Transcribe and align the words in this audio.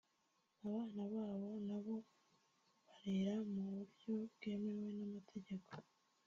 abana 0.65 1.01
babo 1.13 1.49
n’abo 1.67 1.95
barera 2.85 3.33
mu 3.53 3.63
buryo 3.73 4.11
bwemewe 4.31 4.87
n’amategeko) 4.97 5.69